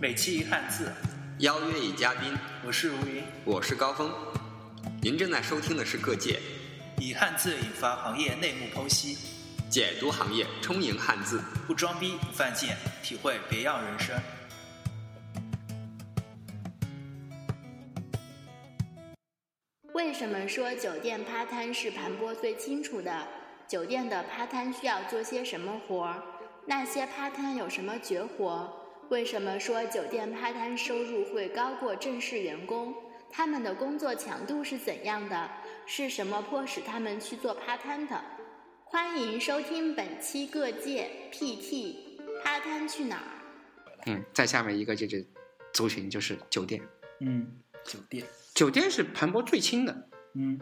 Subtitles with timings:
[0.00, 0.90] 每期一汉字，
[1.40, 4.10] 邀约一嘉宾，我是吴云，我是高峰。
[5.02, 6.40] 您正在收听的是《各界》，
[7.02, 9.18] 以汉字引发行业内幕剖析，
[9.68, 14.18] 解读行业，充盈汉字，不装逼不犯贱，体会别样人生。
[19.92, 23.28] 为什么说酒店趴摊是盘剥最清楚的？
[23.68, 26.22] 酒店的趴摊需要做些什么活儿？
[26.64, 28.79] 那些趴摊有什么绝活？
[29.10, 32.94] 为什么说酒店趴摊收入会高过正式员工？
[33.28, 35.50] 他们的工作强度是怎样的？
[35.84, 38.22] 是什么迫使他们去做趴摊的？
[38.84, 41.96] 欢迎收听本期各界 PT
[42.44, 43.42] 趴摊去哪儿？
[44.06, 45.26] 嗯，在下面一个就是
[45.72, 46.80] 族群就是酒店，
[47.18, 48.24] 嗯，酒店，
[48.54, 50.08] 酒店是盘剥最轻的。
[50.34, 50.60] 嗯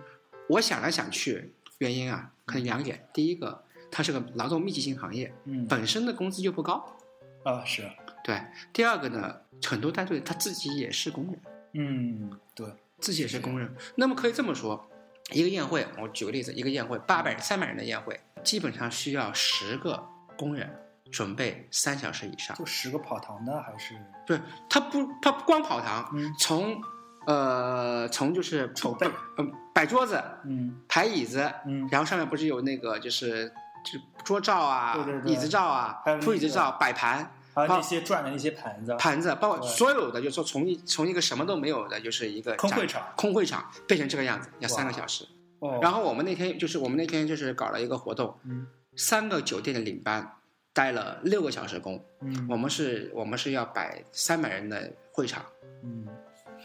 [0.49, 3.07] 我想来想去，原因啊，可能两点。
[3.13, 6.97] 第一个，它是个劳动密集型行业，嗯，本身的工资就不高。
[7.45, 7.89] 啊是，
[8.29, 8.39] 对，
[8.75, 11.41] 第二个呢，很多带队他自己也是工人，
[11.73, 12.67] 嗯对，
[12.99, 13.75] 自己也是工人。
[13.95, 14.87] 那么可以这么说，
[15.31, 20.07] 一个宴会，我举个例子，一个宴会八百人、三百人的宴会，基本上需要十个
[20.37, 20.71] 工人
[21.11, 22.55] 准备三小时以上。
[22.59, 23.95] 就十个跑堂的还是
[24.27, 26.79] 不是，他不，他不光跑堂，嗯从
[27.27, 33.49] 呃从就是筹备嗯摆桌子、嗯排椅子，嗯然后上面不是有那个就是
[33.83, 37.31] 就桌罩啊、对对对椅子罩啊铺椅子罩、摆盘、
[37.67, 43.03] 还有那些转的那些盘子，盘子，包括所有的，就是说从一从一个什么都没有的，就是一个空会场。
[43.17, 45.27] 空会场变成这个样子，要三个小时。
[45.61, 50.37] 哦，然后我们那天就是我们那天就是搞了一个活动，嗯三个酒店的领班
[50.73, 52.47] 待了六个小时工，嗯。
[52.49, 55.45] 我们是我们是要摆三百人的会场。
[55.83, 56.07] 嗯。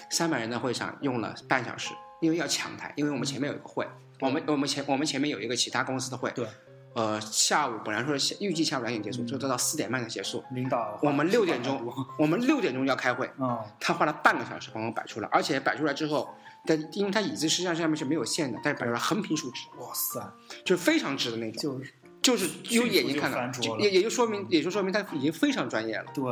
[0.09, 3.88] 三百人的会场用了半小时，因为要抢台，因为我们前面有一个会，
[4.22, 6.47] 我们我们前我们前面有一个其他公司的会，对，
[6.95, 10.44] 呃，下午本来说是预计下午两点结束，嗯就到四点半才结束。
[10.52, 11.81] 领导我们六点钟，
[12.19, 16.30] 我们六点钟要开会，嗯他花了半个小时帮我们摆出来，而且摆出来之后，
[16.66, 20.19] 但因为他椅子实际上上面是没有线的，但是摆出来横平竖直，哇塞，
[20.63, 21.81] 就是非常直的那种，
[22.22, 26.06] 就是就是用眼睛看到迅速就翻，桌了就也也就说明也就说明他已经非常专业了。
[26.13, 26.23] 对，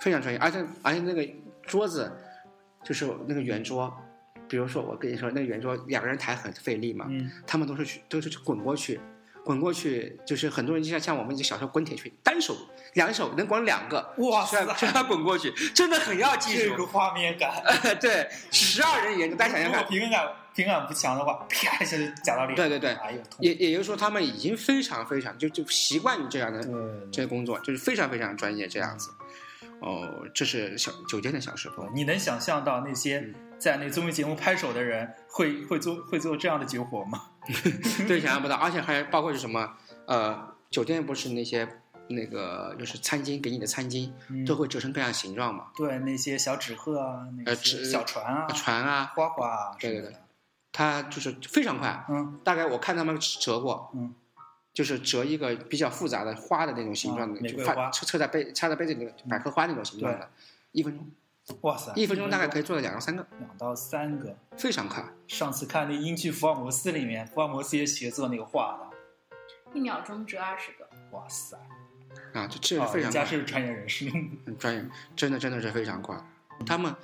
[0.00, 1.26] 非常专业，而且而且那个
[1.62, 2.10] 桌子
[2.82, 3.92] 就是那个圆桌，
[4.48, 9.00] 比如说我跟你说，那个圆桌两个人抬很费力嘛，嗯他们都是去都是去滚过去，
[9.44, 12.56] 滚过去就是很多人就像像我们小时候滚铁锤，单手
[12.94, 16.86] 两手能滚两个，哇虽然虽然滚过去，真的很要技术这个。
[16.86, 17.50] 画面感。
[18.00, 22.54] 对，十二人演，大家想象如果看，平衡感平衡感不强的话，啪一下就夹到脸。
[22.54, 23.38] 对对对哎呦痛。
[23.40, 26.62] 也也就是说他们已经非常非常就就习惯于这样的
[27.10, 29.10] 这个工作，就是非常非常专业这样子。
[29.82, 31.88] 哦，这是小酒店的小时候。
[31.92, 37.30] 你能想象到那些嗯在那综艺节目拍手的人会会做会做这样的绝活吗？
[38.08, 39.76] 对，想象不到，而且还包括是什么？
[40.06, 41.68] 呃，酒店不是那些
[42.08, 45.66] 那个就是餐巾给你的餐巾嗯都会折成各样形状嘛？
[45.76, 50.22] 对那些小纸鹤啊，那呃些纸小船啊，船啊，花花啊，对对对什么的，
[50.72, 54.12] 它就是非常快，嗯大概我看他们折过，嗯，
[54.72, 60.30] 就是折一个比较复杂的花的那种形状的，就花插插在杯插在杯子里的百合花那种形状的，
[60.72, 64.36] 一分钟，哇塞，一分钟大概可以做到两到三个，两到三个。
[64.56, 65.04] 非常快。
[65.28, 69.38] 上次看那英剧《福尔摩斯》里面，福尔摩斯也学做那个画的，
[69.74, 70.88] 一秒钟折二十个。
[71.10, 71.58] 哇塞，
[72.32, 74.10] 啊，这这非常快，人家是专业人士，
[74.58, 74.82] 专业，
[75.14, 76.16] 真的真的是非常快。
[76.64, 76.94] 他们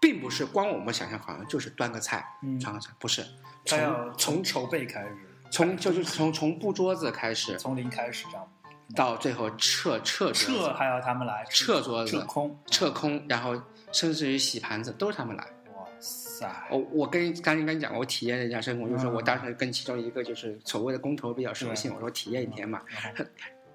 [0.00, 3.26] 并不是光我们想象好像就是端个菜，嗯，尝个菜，不是，
[3.64, 5.16] 他要从从从筹备开始，
[5.50, 8.48] 从就是从从布桌子开始，从零开始这样，
[8.94, 13.60] 到最后撤撤撤还要他们来，撤桌子撤空，撤空，然后
[13.92, 15.44] 甚至于洗盘子都是他们来。
[15.74, 22.82] 哇塞，我我跟刚才跟你讲过，我体验了一下生活，就是嗯我当时跟其中一个就是所谓的工头比较熟悉，我说体验一天嘛。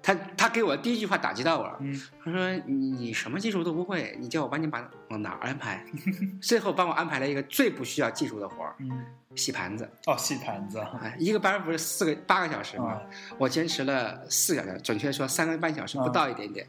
[0.02, 5.84] 他他给我的第一句话打击到我了，嗯，他说你你什么技术都不会，你叫我帮你把往哪儿安排？
[6.42, 8.90] 最后帮我安排了一个最不需要技术的活儿，嗯，
[9.36, 9.88] 洗盘子。
[10.06, 12.86] 哦，洗盘子，哎，一个班不是四个八个小时吗？
[12.86, 13.02] 啊，
[13.38, 16.66] 我坚持了四个小时，准确说三个半小时啊不到一点点，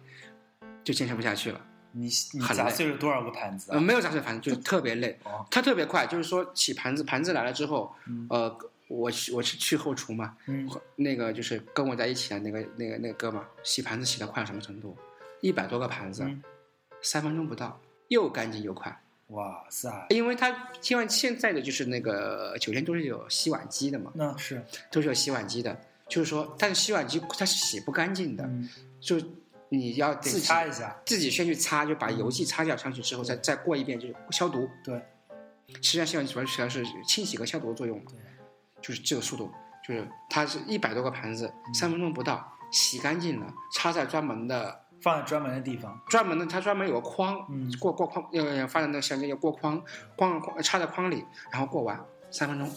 [0.84, 1.60] 就坚持不下去了。
[1.96, 3.72] 你你砸碎了多少个盘子？
[3.80, 5.16] 没有砸碎盘子，就是特别累。
[5.24, 8.58] 哦，它特别快，就是说洗盘子，盘子来了之后，嗯呃，
[8.98, 14.96] 我去我是去后厨嘛，嗯，那个就是跟我在一起的那个那个那个哥们儿，洗盘子洗的快到什么程度？
[15.42, 16.42] 一百多个盘子，嗯。
[17.06, 18.98] 三分钟不到，又干净又快。
[19.28, 28.70] 哇塞，因为它因为现在的就是那个酒店都是有洗碗机的嘛，那是，都是有洗碗机的，就是说，但是洗碗机它是洗不干净的，嗯，
[29.02, 29.20] 就
[29.68, 34.70] 你要自己擦一下，自己先去擦，就把油剂擦掉上去之后，再再过一遍就是消毒。
[34.82, 34.96] 对，
[35.68, 38.20] 实际上洗碗机主要是清洗和消毒的作用嘛，对，
[38.84, 39.50] 就是这个速度，
[39.88, 46.00] 就是它是一百多个盘子，嗯三分钟不到洗干净了，插在专门的放在专门的地方。
[46.08, 49.82] 专门的，它专门有个框，嗯过过框，呃，放在那个相机要过框，
[50.18, 51.98] 框框插在框里，然后过完
[52.30, 52.70] 三分钟，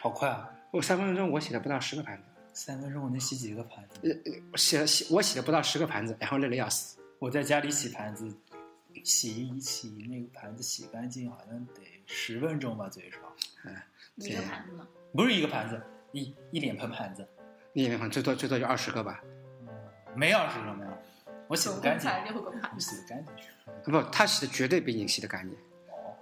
[0.00, 0.48] 好快啊！
[0.70, 3.98] 我三分钟我洗了不到十个盘子，三分钟我能洗几个盘子？
[4.02, 6.96] 呃洗了洗我洗了不到十个盘子，然后累得要死。
[7.18, 8.32] 我在家里洗盘子，
[9.02, 13.18] 洗一洗那个盘子洗干净，好像得十分钟吧，最少。
[14.16, 14.86] 一个盘子吗？
[15.12, 15.80] 不是一个盘子，
[16.12, 17.26] 一一脸盆盘子，
[17.72, 19.20] 一脸盆，最多最多就二十个吧。
[20.14, 20.90] 没二十个没有，
[21.48, 23.92] 我洗不干净，才六个盘我洗不干净。
[23.92, 25.56] 不，他洗的绝对比你洗的干净。
[25.88, 26.14] 哦，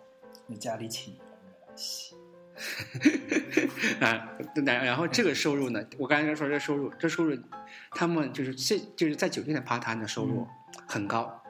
[0.46, 1.22] 你家里请人
[1.66, 2.16] 来洗。
[4.00, 4.28] 啊，
[4.66, 7.38] 然然后这个收入呢，我刚才说这收入，这收入，
[7.92, 10.46] 他们就是这就是在酒店的 part time 的收入
[10.86, 11.40] 很高，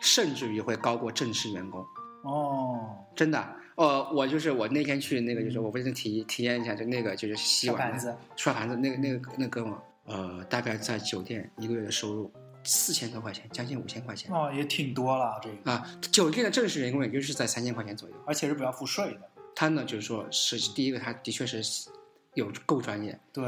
[0.00, 1.84] 甚至于会高过正式员工，
[2.22, 3.56] 哦，真的。
[3.80, 12.30] 呃，我就是我那天去那个，就是我为了体体验一下，就那个就是洗碗刷盘子，刷盘子那个那个那哥们儿，呃，大概在酒店一个月的收入
[12.62, 15.82] 四千多块钱，将近五千块钱哦，也挺多了这个，啊。
[16.12, 18.14] 酒店的正式员工也就是在三千块钱左右。
[18.26, 19.22] 而且是不要付税的。
[19.54, 21.88] 他呢，就是说是第一个，他的确是
[22.34, 23.42] 有够专业，对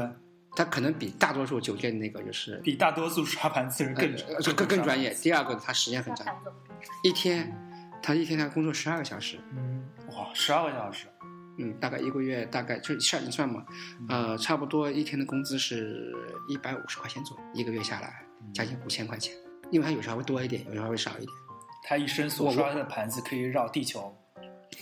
[0.55, 5.13] 他可能比大多数酒店那个就是比大多数刷盘子的人更呃更更更专业。。
[5.21, 6.51] 第二个，他时间很长，子。
[7.03, 7.55] 一天
[8.01, 9.72] 他一天他工作十二个小时，嗯，
[10.15, 11.07] 哇，十二个小时，
[11.57, 13.65] 嗯，大概一个月大概就算你算嘛，
[14.09, 16.13] 呃，差不多一天的工资是
[16.47, 19.33] 一百五十块钱左右，一个月下来将近五千块钱，
[19.71, 21.31] 因为他有时候会多一点，有时候会少一点，
[21.83, 24.15] 他一生所刷的盘子可以绕地球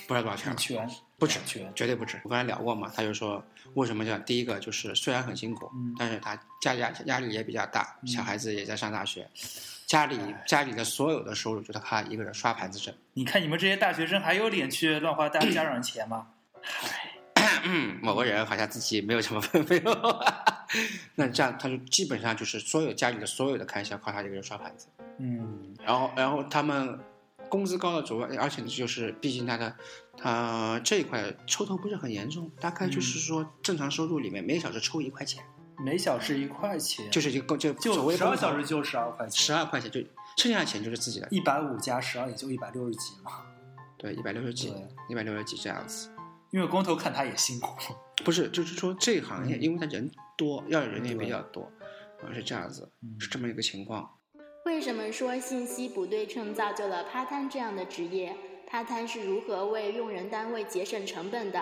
[0.08, 1.72] 不知道多少圈一，圈，不止圈。
[1.76, 2.20] 绝对不止。
[2.24, 3.44] 我刚才聊过嘛，他就说
[3.74, 9.30] 为什么叫第一个就是虽然很辛苦，嗯但是他家压压力也比较大，小孩子也在上大学，
[9.92, 10.18] 家里
[10.48, 12.96] 家里的所有的收入就他一个人刷盘子挣。
[13.12, 16.28] 你看你们这些大学生还有脸去乱花大家长钱吗？
[17.34, 19.84] 唉，嗯，某个人好像自己没有什么分配，
[21.16, 26.98] 那这样他就基本上就是所有家里的所有的开销靠他一个人刷盘子，嗯，然后然后他们
[27.50, 29.76] 工资高的主要，而且就是毕竟他的
[30.18, 35.44] 他这一块抽头不是很严重，大概就是说正常收入里面每小时抽一块钱，
[35.84, 40.00] 每小时一块钱，就是一个就就十二小时就十二块钱，十二块钱，就
[40.38, 43.32] 剩下的钱就是自己的，一百五加十二也就一百六十几嘛。
[43.98, 44.74] 对，一百六十几，
[45.10, 46.10] 一百六十几这样子。
[46.52, 47.94] 因为光头看他也辛苦，
[48.26, 51.72] 不是，就是说这个行业，嗯因为他人多，要的人也比较多，
[52.22, 54.10] 啊，是这样子，嗯是这么一个情况。
[54.66, 58.36] 为什么说信息不对称造就了趴摊这样的职业？
[58.68, 61.60] 趴摊是如何为用人单位节省成本的？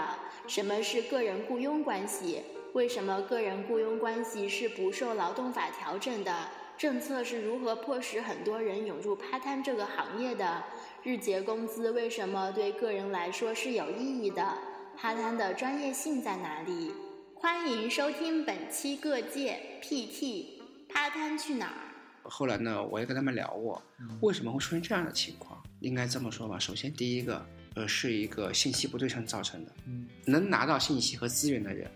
[0.48, 2.42] 什么是个人雇佣关系？
[2.74, 6.48] 为什么个人雇佣关系是不受劳动法调整的？
[6.77, 10.63] 政策是如何迫使很多人涌入趴摊这个行业的？
[11.04, 14.57] 日结工资为什么对个人来说是有意义的？
[14.95, 16.94] 趴摊的专业性在哪里？
[17.33, 20.45] 欢迎收听本期各界 PT
[20.88, 22.30] 趴摊去哪儿？
[22.30, 23.81] 后来呢，我也跟他们聊过，
[24.21, 25.62] 为什么会出现这样的情况？
[25.80, 27.44] 应该这么说吧，首先第一个，
[27.75, 31.89] 呃，是一个信息不对称造成的，嗯，能拿到信息和资源的人，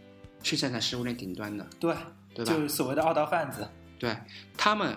[0.43, 1.95] 是站在食物链顶端的，对，
[2.35, 2.53] 对吧？
[2.53, 3.67] 就是所谓的二道贩子，
[3.97, 4.15] 对，
[4.55, 4.95] 他们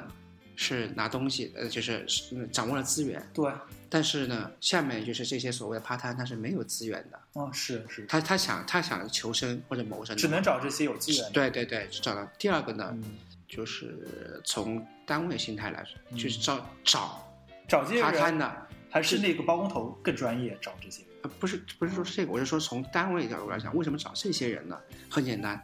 [0.56, 3.50] 是拿东西，呃，就是是掌握了资源，对，
[3.88, 12.26] 但是呢，下面就是这些所谓的趴摊，他是没有资源的，哦，是是，他他想他想求生或者谋生，只能找这些有资源的，对对对，找到。
[12.38, 13.04] 第二个呢，嗯，
[13.46, 17.32] 就是从单位心态来说，嗯就是找找
[17.68, 24.78] 找这些人趴摊的，还是那个包工头更专业，找这些人，呃，不是不是说是这个，我是说从单位角度来讲，为什么找这些人呢？
[25.10, 25.60] 很简单，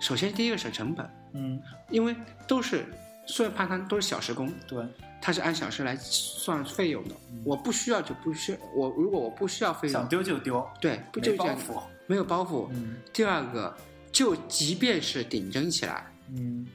[0.00, 2.14] 首先第一个省成本，嗯，因为
[2.46, 2.84] 都是
[3.26, 4.84] 虽然怕他都是小时工，对，
[5.20, 12.68] 他是按小时来算费用的嗯，我不需要就不需要，我如果我不需要费用想，丢就丢，对，不没就这样，包袱，没有包袱。
[12.72, 13.76] 嗯第二个，
[14.10, 16.66] 就即便是顶针起来，嗯，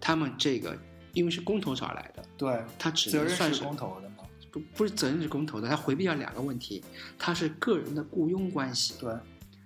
[0.00, 0.76] 他们这个
[1.12, 4.11] 因为是工头找来的，对，他只能算是工头的嘛，
[4.52, 6.84] 不不是责任是工头的，他回避了两个问题，
[7.18, 9.12] 他是个人的雇佣关系，对，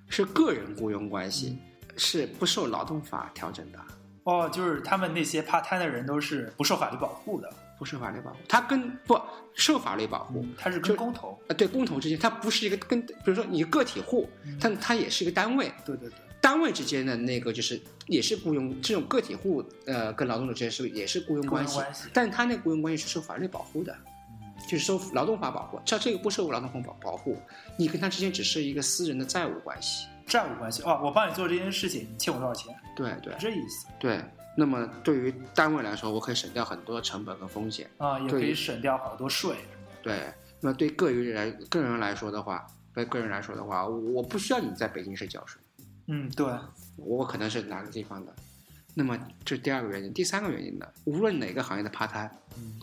[0.08, 1.58] 是个人雇佣关系，嗯
[1.98, 3.78] 是不受劳动法调整的，
[4.24, 8.36] 哦，就是他们那些趴摊的人都是不受法律保护的，不受法律保护。
[8.46, 9.18] 他跟不
[9.54, 21.80] 受法律保护，嗯，他是就跟工头，呃，对工头之间，他不是一个跟，比如说你个体户，嗯但他也是一个单位，对对对，单位之间的那个就是也是雇佣，这种个体户呃跟劳动者之间是也是雇佣关系，
[22.12, 24.12] 但他那雇佣关系是受法律保护的，嗯
[24.68, 25.80] 就是受劳动法保护。
[25.84, 27.36] 像这个不受劳动法保保护，
[27.76, 30.06] 你跟他之间只是一个私人的债务关系。
[30.26, 32.74] 债务关系哦，我帮你做这件事情，你欠我多少钱？
[32.96, 34.20] 对对这意思对，
[34.56, 37.88] 那么对于单位来说，我可以省掉很多的成本和风险。
[37.98, 39.56] 啊，也可以省掉好多税。
[40.02, 45.60] 对，那么对个人来个人来说的话，对个人来说的话，我我不需要你在北京市缴税，
[46.08, 46.46] 嗯，对，
[46.96, 48.34] 我可能是哪个地方的。
[48.94, 50.86] 那么这是第二个原因，第三个原因呢？
[51.04, 52.80] 无论哪个行业的趴摊，嗯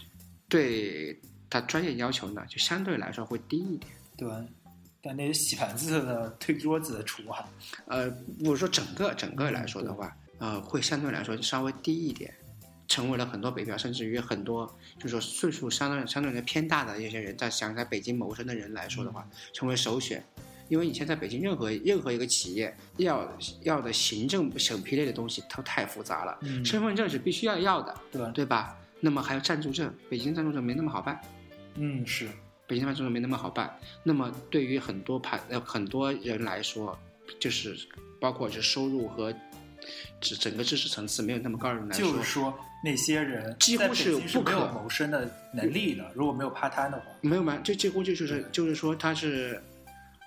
[0.48, 1.20] 对
[1.54, 3.94] 他专业要求呢，就相对来说会低一点。
[4.18, 4.28] 对，
[5.04, 7.46] 但那些洗盘子的、推桌子的除外。
[7.86, 8.12] 呃，
[8.44, 12.34] 我说整个整个来说的话，呃，会相对来说稍微低一点，
[12.88, 14.66] 成为了很多北漂，甚至于很多
[14.98, 20.24] 就是说岁数相对相对来偏大的一些人，在想在北京谋生的人来说的话，成为首选。
[20.70, 23.30] 因为以前在北京任何任何一个企业要
[23.62, 28.76] 要的行政审批类的东西都太复杂了，嗯身份证是必须要要的，对吧，对吧？
[29.02, 31.20] 那么还有暂住证，北京暂住证没那么好办。
[31.76, 32.28] 嗯，是，
[32.68, 33.78] 北京办证没那么好办。
[34.04, 36.98] 那么对于很多盘呃很多人来说，
[37.40, 37.76] 就是
[38.20, 39.34] 包括是收入和
[40.22, 42.54] 整整个知识层次没有那么高的人来说，就是说
[42.84, 46.10] 那些人几乎是没有可谋生的能力的。
[46.14, 49.62] 如果没有 part time 的话，没有嘛，这几乎就是就是说他是，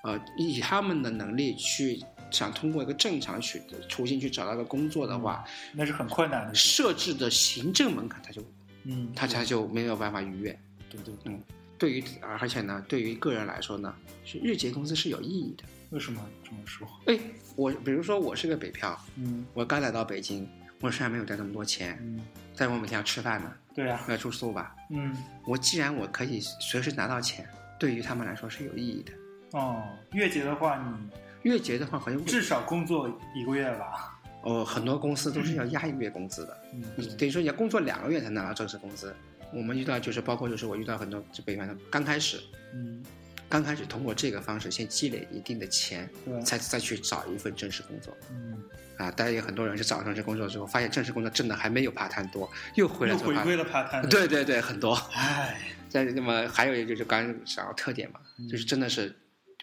[0.02, 6.54] 呃，以他们的能力去想通过一个正常去途径去找到一个工作的话，那是很困难的。
[6.54, 8.42] 设置的行政门槛他就
[8.84, 10.58] 嗯，他他就没有办法逾越。
[11.04, 11.40] 对对对，
[11.78, 15.64] 对于而且呢，对于个人来说呢，是日结工资是有意义的。
[15.90, 16.86] 为什么这么说？
[17.06, 17.18] 哎，
[17.54, 20.48] 我比如说我是个北漂，嗯我刚来到北京，
[20.80, 22.20] 我身上没有带那么多钱，嗯，
[22.56, 24.74] 但我每天要吃饭呢，对呀、要住宿吧。
[24.90, 27.48] 嗯我既然我可以随时拿到钱，
[27.78, 29.12] 对于他们来说是有意义的。
[29.52, 29.80] 哦，
[30.12, 34.18] 月结的话，你月结的话，好像至少工作一个月吧？
[34.42, 39.14] 哦，很多公司都是要压一个月工资的，嗯，你等于说你要工作两个月才能拿到正式工资。
[39.56, 42.38] 我们遇到就是包括就是我遇到很多这北方的，刚开始
[42.74, 43.02] 嗯，
[43.48, 48.62] 刚开始通过这个方式先积累一定的钱，对，才再去找一份正式工作嗯，
[48.98, 49.10] 啊。
[49.10, 54.06] 当然有很多人是找正式工作之后，发现正式工作挣的还没有 part time 多，又回来做又回归了 part time。
[54.10, 54.94] 对对对，很多。
[55.14, 55.58] 唉，
[55.88, 59.16] 再那么还有一个就是刚刚讲到特点嘛，嗯就是真的是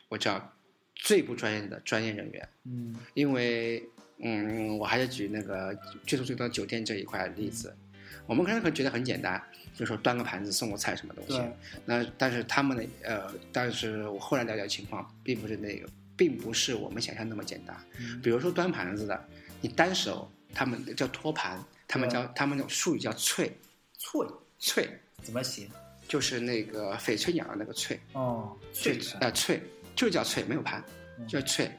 [0.10, 0.54] 我叫
[0.96, 3.84] 最不专业的专业人员，嗯因为
[4.26, 7.76] 嗯，我还是举那个最多最多酒店这一块例子，
[8.26, 9.42] 我们可能会觉得很简单，
[9.76, 11.42] 就说端个盘子送个菜什么东西，
[11.86, 17.76] 那但是他们的呃，但是我后来了解情况，并不是那个，并不是我们想象那么简单。
[18.00, 18.22] 嗯。
[18.22, 19.28] 比如说端盘子的，
[19.62, 23.52] 你单手他们叫托盘，他们叫他们的术语叫脆
[23.98, 24.26] 脆
[24.60, 24.90] 脆，
[25.22, 25.68] 怎么写？
[26.08, 28.00] 就是那个翡翠鸟的那个翠。
[28.14, 29.62] 哦，脆啊呃脆，
[29.96, 30.84] 就叫脆，没有盘，
[31.18, 31.28] 嗯。
[31.28, 31.72] 叫脆，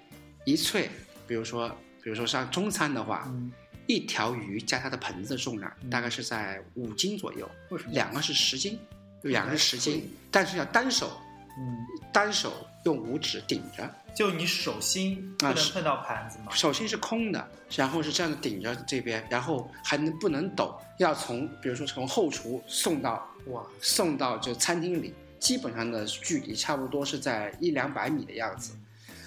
[0.44, 0.90] 一脆，
[1.26, 1.68] 比如说
[2.02, 3.52] 比如说像中餐的话，嗯，
[3.86, 7.50] 一条鱼加它的盆子重量嗯大概是在五斤左右？
[7.88, 8.78] 两个是十斤，
[9.22, 11.10] 两个是十斤，但是要单手
[11.58, 11.76] 嗯，
[12.12, 16.50] 单手用五指顶着，就你手心不能碰到盘子吗？
[16.50, 28.72] 手心是空的，然后是这样的顶着这边，然后还能不能抖，要从比如说从后厨送到哇，送到就餐厅里，基本上的距离差不多是在一两百米的样子。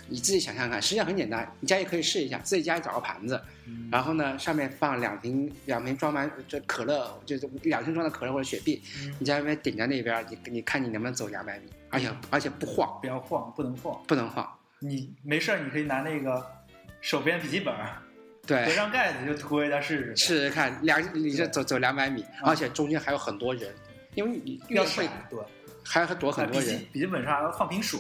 [0.09, 14.01] 你自己想象看，实际上很简单，你家也可以试一下，自己家里找个盘子，嗯然后呢上面放两瓶两瓶装满这可乐，就是两瓶装的可乐或者雪碧，嗯你在那边顶在那边，你你看你能不能走两百米，而且而且不晃，不要晃，不能晃。
[14.07, 14.47] 不能晃，
[14.79, 16.45] 你没事儿，你可以拿那个
[17.01, 17.73] 手边笔记本
[18.45, 18.71] 对合。
[18.71, 20.15] 上盖子就推它试试。
[20.15, 23.73] 试试看，两你这对走走两百米，啊而且中间还有很多人，
[24.15, 25.39] 因为你越要会闪，对，
[25.83, 27.99] 还要躲很多人，笔记本上还要放瓶水，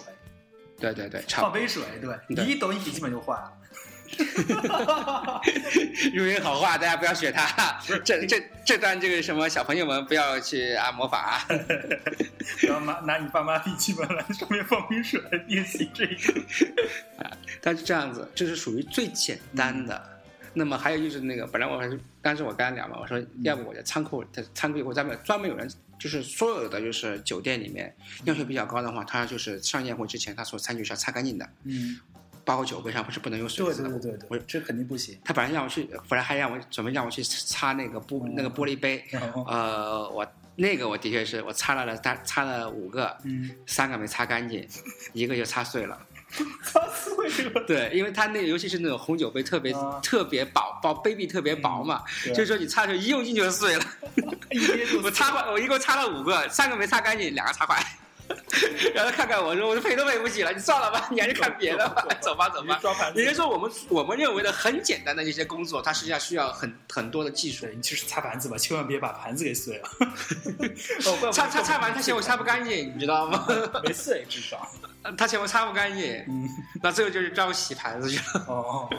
[0.79, 1.51] 对对对，差不多。
[1.51, 3.53] 放杯水，对，你一抖，你笔记本就坏了。
[6.13, 7.77] 如云好话，大家不要学他。
[8.05, 11.45] 这这这段这个什么小朋友们不要去按摩法啊。
[12.63, 16.15] 然后拿拿你爸妈笔记本来上面放瓶水练习这个。
[17.61, 20.01] 它是这样子，这是属于最简单的。
[20.53, 25.69] 那么还有就是那个，本来我还是，当时我刚聊嘛，我说要不我在仓库，在仓库以后专门专门有人，
[25.99, 31.99] 就是所有的就是酒店里面要求比较高的话，他就是上宴会之前，他所餐具是要擦干净的，嗯，
[32.45, 33.73] 包括酒杯上不是不能有水的。
[33.73, 35.17] 对对对对，这肯定不行。
[35.23, 39.03] 他本来让我去，本来还让我准备让我去擦那个玻那个玻璃杯，
[39.47, 40.25] 呃，我
[40.55, 44.67] 那个我的确是我擦了了，擦擦了五个，嗯，三个没擦干净，
[45.13, 45.99] 一个就擦碎了。
[46.63, 47.63] 擦碎了。
[47.65, 53.85] 对，因为它那个尤其是那种红酒杯特别、啊特别薄薄杯壁特别薄嘛，嗯就是说你擦的时候一用劲就碎了。
[55.03, 57.83] 我擦了，我一共擦了五个，三个没擦干净，两个擦坏。
[58.93, 62.77] 然后看看我说，我说赔都赔不起了，你算了吧，你还是看别的吧，走 吧走吧。
[62.81, 67.67] 抓盘子也就是说，我们我们认为的很简单的一些工作，它实际上需要很很多的技术，。
[67.73, 69.89] 你就是擦盘子吧，千万别把盘子给碎了。
[71.31, 73.45] 擦擦擦完，他嫌我擦不干净，你知道吗？
[73.83, 74.67] 没碎至少。
[75.17, 76.49] 他嫌我擦不干净，嗯，
[76.81, 78.45] 那最后就是让我洗盘子去了。
[78.47, 78.89] 哦，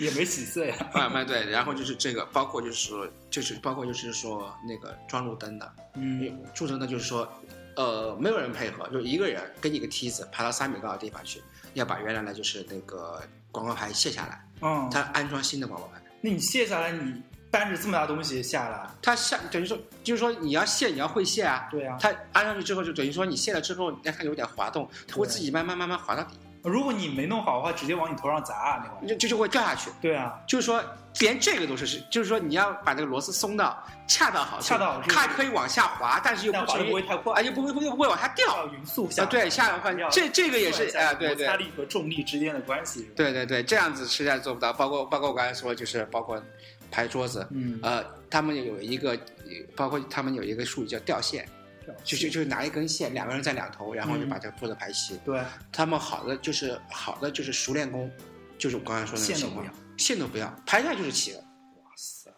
[0.00, 0.86] 也没洗碎啊。
[0.94, 7.30] 慢慢对，然后就是这个，包括就是说，就是包括就是说那个装路灯的，嗯，路灯呢就是说，
[7.78, 11.40] 呃，没有人配合，就一个人跟一个梯子爬到三米高的地方去，
[11.74, 16.02] 要把原来的就是那个广告牌卸下来，嗯，他安装新的广告牌。
[16.20, 21.68] 那你卸下来，你搬着这么大东西下来，他下等于说就是说你要卸，你要会卸啊。
[21.70, 21.96] 对啊。
[22.00, 26.36] 他安上去之后，就等于说你卸了之后，让它有点滑动，它会自己慢慢慢慢滑到底，
[26.68, 29.06] 如果你没弄好的话，直接往你头上砸，啊那个。
[29.06, 29.90] 就就就会掉下去。
[30.00, 30.82] 对啊，就是说
[31.20, 38.66] 连这个都是，就是说你要把那个螺丝松到恰到好处，恰到好处它可以往下滑，但是又不至于不会太快，啊，又不会又不会往下掉。
[38.68, 43.10] 匀速下啊，对，下来的要话，这这个也是啊，对对摩擦力和重力之间的关系。
[43.16, 44.72] 对对对，这样子实在做不到。
[44.72, 46.42] 包括包括我刚才说，就是包括
[46.90, 49.18] 排桌子，嗯，呃，他们有一个，
[49.76, 51.46] 包括他们有一个术语叫掉线，
[52.04, 55.16] 就就就是拿一根线，两个人在两头，然后就嗯把这个桌子排齐。
[55.24, 55.42] 对，
[55.72, 58.10] 他们好的就是好的就是熟练工，
[58.56, 61.40] 就是我刚才说的那个情况线都不要，线都不要，排下来就是齐了。
[61.40, 62.30] 哇塞，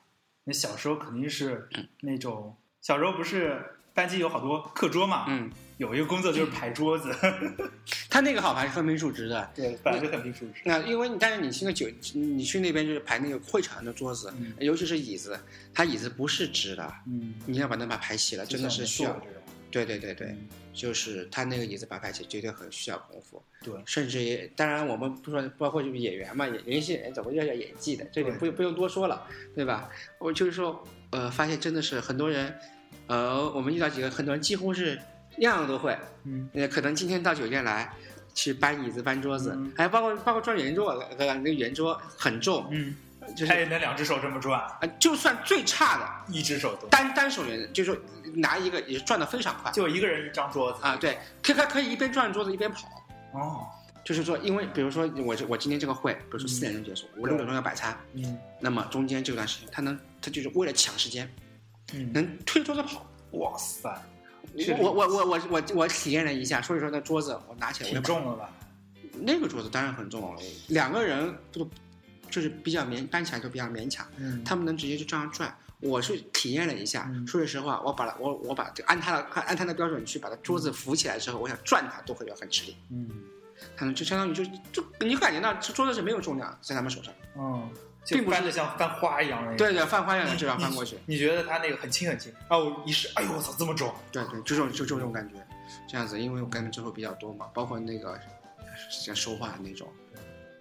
[0.45, 1.69] 那小时候肯定是
[2.01, 3.63] 那种，小时候不是
[3.95, 7.15] 班级有好多课桌嘛，嗯，有一个工作就是排桌子，
[8.09, 9.51] 他那个好排是分明数值的。
[9.55, 10.63] 对，本来就很平数值。
[10.65, 15.39] 那因为你，但是你去那酒，你去那边就是排那个会场的桌子，嗯尤其是椅子，
[15.75, 19.21] 他椅子不是直的，嗯，你要把那把它排齐了，真的是需要。
[19.71, 23.43] 对对对对，嗯就是他那个椅子把它排齐，绝对很需要功夫。
[23.63, 29.89] 对，甚至也，当然我们不说，包括就是演员嘛，演员系演员总归要要演技的，这点不不用多说了，对吧？
[30.19, 32.55] 我就是说，呃，发现真的是很多人，
[33.07, 34.97] 呃，我们遇到几个很多人几乎是
[35.39, 37.93] 样样都会，嗯，呃，可能今天到酒店来。
[38.33, 42.95] 去搬椅子、搬桌子，嗯还包括包括转圆桌，呃，那个圆桌很重，嗯，
[43.37, 48.01] 就是他也能两只手这么转，呃，就算最差的一只手都，单单手圆，就是说
[48.35, 49.71] 拿一个也转的非常快。
[49.73, 50.79] 就一个人一张桌子。
[50.83, 52.89] 啊，对，可可可以一边转桌子一边跑，
[53.33, 53.67] 哦，
[54.05, 58.39] 就是说，因为比如说我这我今天这个会，比如说四点钟结束，我六点钟要摆餐，嗯。
[58.59, 61.31] 那么中间这段时间，他能他就是为了抢时间，
[61.93, 63.07] 嗯，能推着桌子跑。
[63.33, 63.89] 哇塞，
[64.79, 68.51] 我我我我我我体验了一下，所以说那桌子我拿起来挺重了吧？
[69.23, 71.69] 那个桌子当然很重了，两个人不
[72.31, 75.55] 就是比较勉搬起来就比较勉强，嗯，他们能直接就这样转。
[75.81, 82.77] 我是体验了一下，嗯说句实话，我把它我我把这按他的按按他的标准去把它桌子扶起来之后，我想转它都会很吃力。
[82.91, 83.09] 嗯
[83.77, 87.71] 他们就相当于就就你感觉到这桌子是没有重量在他们手上，嗯，
[88.07, 92.57] 并不是翻的像翻花一样的，对对，翻花一样的这样翻过去，你觉得他那个很轻很轻啊？
[92.57, 93.95] 我一试，哎呦我操，这么重！
[94.11, 95.35] 对对，就这种就这种感觉，
[95.87, 98.19] 这样子，因为我跟他们接触比较多嘛，包括那个
[98.91, 99.87] 像说话那种，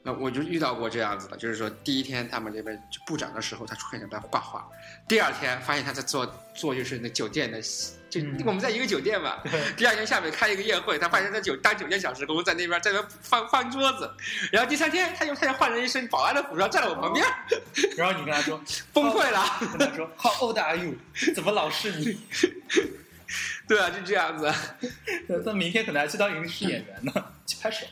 [0.02, 4.66] 那我就遇到过这样子的，就是说第一天他们这边就部长的时候，他出现在那边挂画，
[5.08, 7.62] 第二天发现他在做做就是那酒店的，
[8.10, 9.38] 就嗯我们在一个酒店嘛，
[9.76, 14.10] 第二天下面开一个宴会，他发现他酒当酒店小时工，在那边在那边翻翻桌子，
[14.54, 17.26] 然后第三天他又他又换了一身保安的服装站在我旁边，
[17.98, 18.62] 然后你跟他说，
[18.94, 19.46] 崩溃了，
[19.78, 20.96] 跟他说 How old are you？
[21.36, 22.18] 怎么老是你？
[23.68, 24.52] 对啊，就这样子。
[25.46, 27.12] 那明天可能还去当影视演员呢，
[27.46, 27.86] 去拍手。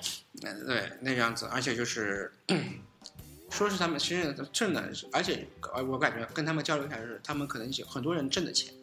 [0.44, 2.32] 嗯，对，那样子，而且就是，
[3.50, 8.74] 说是他们其实挣的，而且呃我感觉跟他们交流一下，就是他们可能有很多人挣的钱，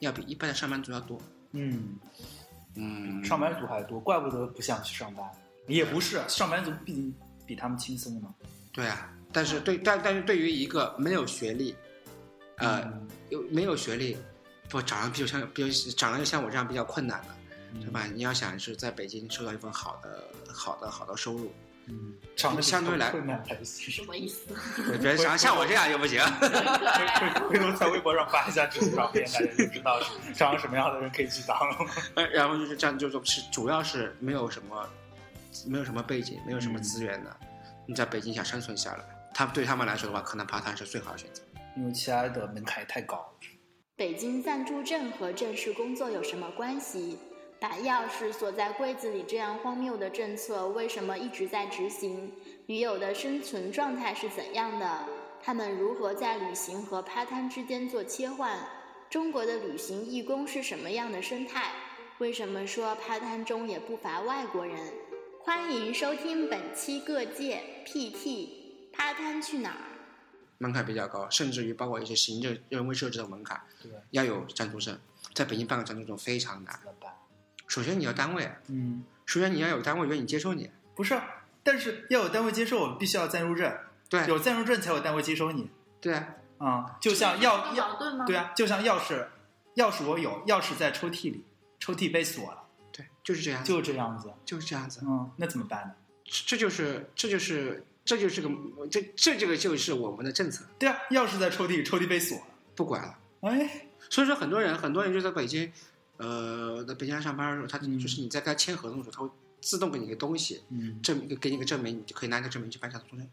[0.00, 1.20] 要比一般的上班族要多。
[1.52, 1.96] 嗯，
[2.74, 5.24] 嗯，上班族还多，怪不得不想去上班。
[5.66, 7.14] 也不是，上班族毕竟
[7.46, 8.34] 比他们轻松嘛。
[8.72, 11.76] 对啊，但是对，但但是对于一个没有学历，
[12.56, 14.16] 呃，嗯有没有学历，
[14.74, 18.06] 不长得比较像，比较长得像我这样比较困难的，对吧？
[18.12, 21.52] 你要想是在北京收到一份好的、好的、好的收入，
[21.86, 23.88] 嗯，长得相对来困难还行。
[23.94, 24.40] 什么意思？
[24.88, 26.20] 对，别像像我这样就不行。
[27.48, 31.76] 回 回头在微博上发一下这张照片，大家就知道是长成什么样的人可以去当了。
[32.16, 34.88] 呃，然后就是这样，就是主要是没有什么，
[35.68, 37.36] 没有什么背景，没有什么嗯资源的，
[37.86, 41.42] 你在北京想生存下来，他对他们来说的话，可能爬山是最好的选择。
[41.76, 43.48] 因为其他的门槛也太高了。
[43.96, 47.16] 北京暂住证和正式工作有什么关系？
[47.60, 52.32] 把钥匙锁在柜子里这样荒谬的政策为什么一直在执行？
[52.66, 55.04] 女友的生存状态是怎样的？
[55.40, 58.58] 他们如何在旅行和趴摊之间做切换？
[59.08, 61.70] 中国的旅行义工是什么样的生态？
[62.18, 64.76] 为什么说趴摊中也不乏外国人？
[65.40, 68.48] 欢迎收听本期各界 PT
[68.92, 69.93] 趴摊去哪儿？
[70.64, 74.98] 门槛比较高，甚至于包括一些行政人为设置的门槛，对，要有暂住证，
[75.34, 76.86] 在北京办个暂住证非常难怎。
[76.86, 77.12] 么办？
[77.66, 81.20] 首先你要单位，嗯，首先你要有单位愿意接收你，不是，
[81.62, 83.76] 但是要有单位接收，我们必须要暂住证，
[84.08, 85.70] 对有暂住证才有单位接收你。
[86.00, 88.24] 对啊，啊、就像钥钥，矛盾吗？
[88.24, 89.26] 对啊，就像钥匙，
[89.76, 91.44] 钥匙我有，钥匙在抽屉里，
[91.78, 94.32] 抽屉被锁了，对，就是这样，就是这样子。
[94.46, 95.00] 就是这样子。
[95.04, 95.94] 嗯，那怎么办呢？
[96.24, 98.50] 这这就是这就是这就是个
[98.90, 102.44] 这这这个就是我们的政策，对啊，钥匙在抽屉，抽屉被锁了。
[102.74, 103.18] 不管了。
[103.40, 105.72] 哎，所以说很多人很多人就在北京，
[106.16, 113.26] 呃，在北京上班的时候，他嗯就是你在跟他签合同的时候，他会自动给你一个东西，嗯，证明给你个证明，你就可以拿这个证明去办下租证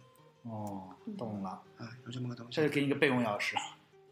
[0.43, 2.63] 哦，懂了，啊，有这么个东西这。
[2.63, 3.55] 是给你个备用钥匙。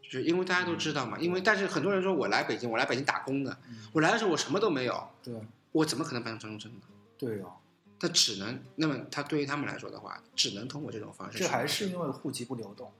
[0.02, 5.34] 就是因为大家都知道嘛，因为但是很多人说我来北京，我来北京打工的，嗯我来的时候我什么都没有，对
[5.72, 6.80] 我怎么可能办身份证呢？
[7.16, 7.52] 对哦，
[8.00, 11.38] 他只能，那么他对于他们来说的话，只能通过这种方式。
[11.38, 12.90] 这还是因为户籍不流动。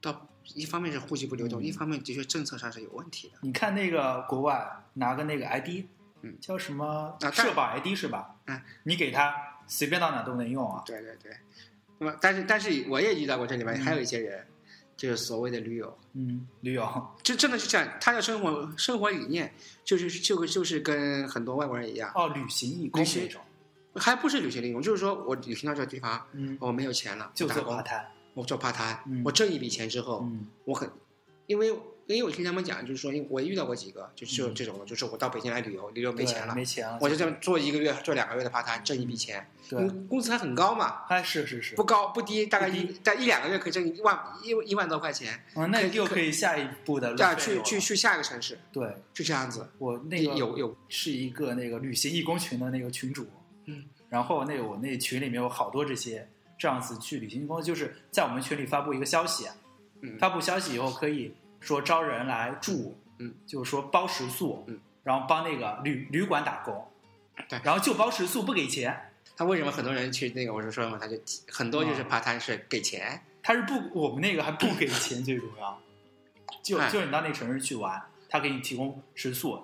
[0.00, 3.34] 到一方面是户籍不流动，嗯一方面的确政策上是有问题的。
[3.40, 5.86] 你看那个国外拿个那个 ID，
[6.22, 8.34] 嗯叫什么社保 ID 是吧？
[8.46, 9.32] 嗯，你给他
[9.68, 10.82] 随便到哪都能用啊。
[10.84, 11.32] 对对对，
[11.98, 14.44] 那么但是但是我也遇到过这里面嗯还有一些人，
[14.96, 23.40] 就是所谓的驴友，嗯，驴友，就真的是这样，他的生活生活理念就是就就是跟很多外国人一样，哦，旅行义工旅行那种，
[23.94, 29.22] 还不是旅行利用，就是说我旅行到这个地方，嗯，我没有钱了，就做我打工 part time，我做 part time，、嗯。
[29.24, 30.46] 我挣一笔钱之后，嗯。
[30.64, 30.90] 我很，
[31.46, 31.68] 因为
[32.06, 34.54] 因为我听他们讲，就是说，因为我也遇到过几个，就就嗯。
[34.54, 41.76] 这种的，就是我到北京来旅游，旅游没钱了，没钱了，我就这么做一个月、做两个月的 part time，挣一笔钱，对，工资还很高嘛，哎，是是是。
[41.76, 50.76] 不，高不低，大概一在一两个月可以挣一万一一万多块钱，嗯，那又可以下一步的这样路费了去去去下一个城市，对就这样子，我那个有有。
[50.88, 53.26] 是一个那个旅行义工群的那个群主，
[53.66, 59.48] 嗯，然后那个我那群里面有好多这些这样子去旅行公司，就是在我们群里发布一个消息，
[60.00, 60.18] 嗯。
[60.18, 66.86] 发布消息以后可以说招人来住，嗯，就是说包食宿，嗯，然后帮那个旅旅馆打工，
[67.48, 67.60] 对。
[67.62, 70.52] 然后就包食宿不给钱，他为什么很多人去那个？
[70.52, 71.16] 我是说嘛，他就
[71.48, 75.80] 很多就是啊 part time 是给钱，他是不我们那个还不给钱，最主要，
[76.62, 79.62] 就哎就你到那城市去玩，他给你提供食宿，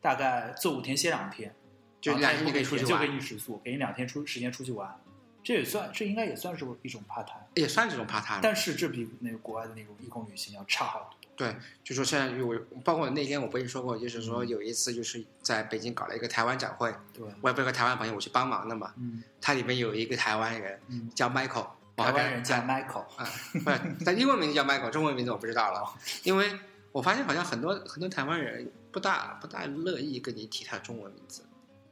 [0.00, 1.54] 大概做五天歇两天。
[2.00, 4.94] 就两天就可以出去玩就给玩，你食宿，给你两天出时间出去玩，
[5.42, 8.40] 这也算，这应该也算是一种 part time，也算这种 part time。
[8.42, 11.16] 但是这比那个国外的那种义工旅行要差好多。
[11.36, 18.92] 对，就说现在我，包括那天我不是说过，就是说嗯有一次就是在北京搞了一个台湾展会，对，我也不是个台湾朋友，我去帮忙的嘛。
[18.98, 23.26] 嗯他里面有一个台湾人嗯，叫 Michael，台湾人叫 Michael，啊，
[23.64, 25.82] 不是，但英文名字叫 Michael，中文名字我不知道了，
[26.24, 26.58] 因为
[26.92, 31.42] 我发现好像很多很多台湾人不大不大乐意跟你提他中文名字，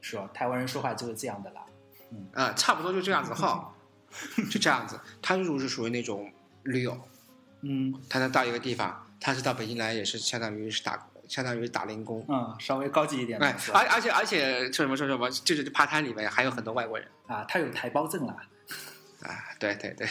[0.01, 0.29] 是吧？
[0.33, 1.63] 台湾人说话就是这样的啦。
[2.33, 3.73] 啊，差不多就这样子哈，
[4.51, 4.99] 就这样子。
[5.21, 6.33] 他就是属于那种
[6.63, 6.99] 驴友，
[7.63, 12.25] 嗯他能到一个地方，他是到北京来也是相当于是打相当于打零工。
[12.29, 18.37] 嗯，稍微高级一点哎而而且而且说什么说什么，就是趴摊里面还有很多外国人啊，他有台胞证啦。
[19.23, 20.09] 啊，对对对，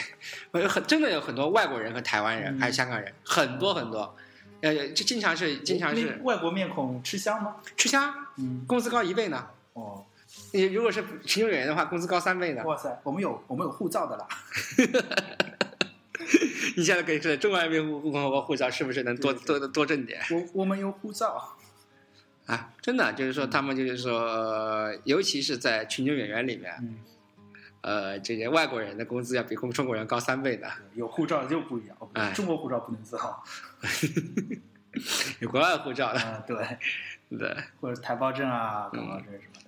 [0.52, 4.14] 我有很真的有很多外国人和台湾人，嗯还有香港人，很多很多，
[4.60, 7.56] 呃，就经常是经常是外国面孔吃香吗？
[7.76, 9.48] 吃香，嗯，工资高一倍呢。
[9.80, 10.04] 哦，
[10.52, 12.62] 你如果是群众演员的话，工资高三倍的。
[12.64, 14.26] 哇塞，我们有我们有护照的啦。
[16.76, 21.56] 你现在可以说中华人民共和国护照是不是能多对多多挣点我我们有护照。
[22.46, 22.70] 啊？
[22.80, 26.98] 真的就是说，他们就是说，呃尤其是在群众演员里面，嗯，
[27.82, 30.66] 呃，这些外国人的工资要比中国人高三倍的。
[30.94, 33.44] 有护照就不一样，中国护照不能造。
[35.40, 36.56] 有国外护照的，啊，对，
[37.38, 39.60] 对，或者台胞证啊、嗯港澳证什么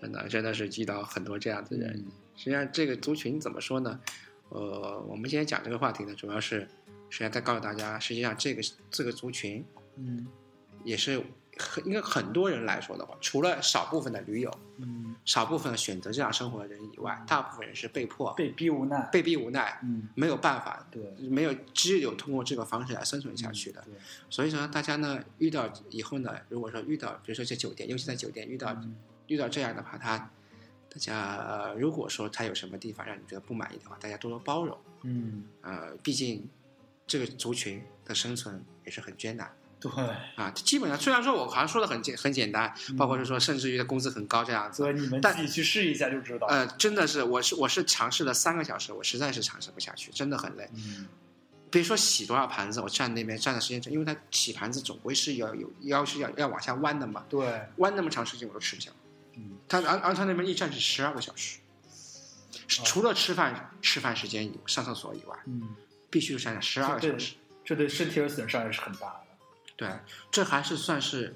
[0.00, 1.92] 真的真的是遇到很多这样的人。
[1.96, 4.00] 嗯实际上，这个族群怎么说呢？
[4.48, 6.60] 呃，我们今天讲这个话题呢，主要是
[7.10, 9.62] 实际上在告诉大家，实际上这个这个族群
[9.96, 10.26] 嗯
[10.82, 11.22] 也是
[11.58, 19.06] 很应该很多人来说的话，除了少部分的驴友，嗯，少部分选择这样生活的人以外，大部分人是被迫、被逼无奈。
[19.12, 23.82] 被逼无奈，嗯，没有办法，对，没有只有通过这个方式来生存下去的。
[23.82, 23.92] 对，
[24.30, 28.96] 所以说，大家呢遇到以后呢，如果说遇到，比如说在酒店，尤其在酒店遇到、嗯
[29.30, 34.76] 遇到这样的话，他大家、呃、如果说他有什么地方让你觉得不满意的话，大家多多包容。
[35.02, 36.46] 嗯，呃，毕竟
[37.06, 39.90] 这个族群的生存也是很艰难对，
[40.34, 40.50] 啊。
[40.50, 46.48] 基本上虽然说我好像说的很简很简单，嗯包括是说甚至于工资很高这样子，对你们但自己去试一下就知道。
[46.48, 50.68] 呃，真的是我是我是尝试了三个小时，我实在是尝试不下去，真的很累。
[50.74, 51.06] 嗯，
[51.70, 58.90] 别说洗多少盘子，我站那边站的时间长，因为它洗盘子总归是要有要是要要往下弯的嘛，对，弯那么长时间我都吃不消。
[59.40, 65.74] 嗯，他而而他那边一站是十二个小时，哦除了吃饭吃饭时间以上厕所以外，嗯，
[66.10, 67.34] 必须站十二个小时。
[67.64, 69.20] 这对身体的损伤也是很大的。
[69.76, 69.88] 对，
[70.30, 71.34] 这还是算是，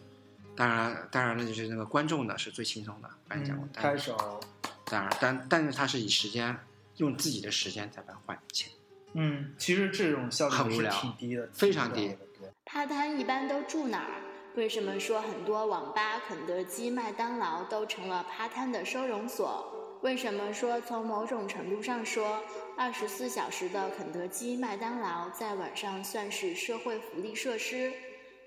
[0.57, 4.41] 当然当然了，就是那个观众呢是最轻松的，刚才讲过嗯，，但拍手。
[4.87, 6.59] 当然但但是他是以时间
[6.97, 8.71] 用自己的时间在来换钱，
[9.15, 12.09] 嗯，其实这种效率挺低的，非常低。
[12.09, 12.19] 对
[12.67, 14.21] 趴摊一般都住哪儿？
[14.57, 19.99] 为什么说很多网吧、肯德基、麦当劳都成了趴摊的收容所？
[20.03, 22.41] 为什么说从某种程度上说，
[22.77, 27.93] 二十四小时的肯德基、麦当劳在晚上算是社会福利设施？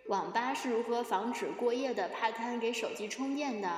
[0.06, 3.70] 网吧是如何防止过夜的趴摊给手机充电的？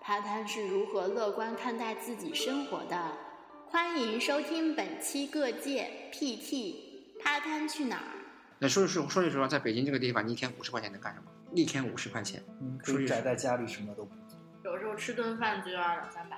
[0.00, 3.12] 趴摊是如何乐观看待自己生活的？
[3.68, 6.74] 欢迎收听本期各界 PT
[7.22, 8.18] 趴摊去哪儿？
[8.58, 11.27] 那说句说句实话，在北京这个地方，你一天五十块钱能干什么？
[11.54, 14.38] 一天五十块钱，嗯，可以宅在家里什么都不做。
[14.64, 16.36] 有时候吃顿饭就要两三百。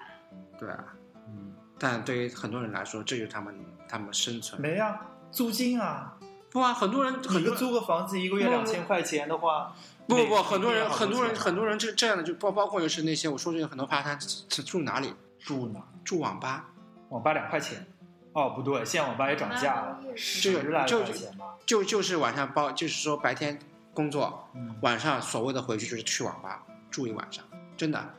[0.59, 0.85] 对啊。
[1.27, 3.55] 嗯，但对于很多人来说，这就是他们
[3.89, 4.61] 他们生存。
[4.61, 6.17] 没啊，租金啊，
[6.51, 9.75] 不啊，很多人很多租个房子一个月不两千块钱的话，
[10.07, 15.15] 不不不，很多人很多人很多人这这样的，就包包括就是那些我说这个很多趴摊是住哪里？
[15.39, 15.81] 住哪？
[16.05, 16.71] 住网吧，
[17.09, 17.87] 网吧两块钱。
[18.33, 21.57] 哦，不对，现在网吧也涨价了，这十来就块钱吧。
[21.67, 23.59] 就就是晚上包，就是说白天
[23.93, 27.45] 工作，嗯，晚上所谓的回去就是去网吧住一晚上，
[27.77, 28.15] 真的，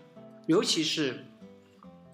[0.47, 1.25] 尤其是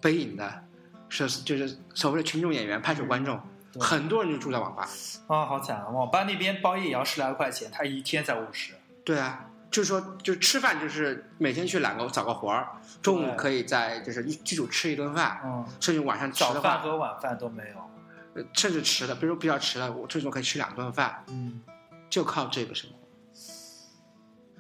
[0.02, 0.64] 北影的，
[1.10, 3.40] 是就是所谓的群众演员、拍手观众，
[3.72, 4.88] 对很多人就住在网吧。
[5.28, 5.90] 啊，好惨啊！
[5.90, 8.74] 网吧那边包夜也要十来块钱，他一天才五十。
[9.04, 12.68] 对啊，就是说，就吃饭就是每天去揽个找个活儿，
[13.02, 17.78] 中午可以在就是一剧组吃一顿饭，嗯，甚至晚上吃早饭和晚饭都没有。
[18.36, 21.62] 呃甚至迟的，比如比较迟的，我最多可以吃两顿饭，嗯，
[22.10, 22.97] 就靠这个生活。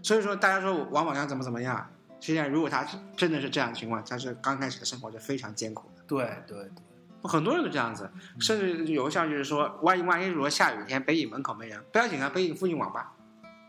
[0.08, 1.86] 所以说，大家说王宝强怎么怎么样，
[2.22, 6.02] 实际上如果他真的是这样的情况，他是刚开始的生活是非常艰苦的。
[6.08, 13.12] 对对对，很多人都这样子，甚至有像就是说，万一万一如果下雨天北影门口没人，不要紧啊，北影附近网吧，